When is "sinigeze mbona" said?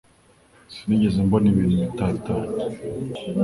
0.73-1.47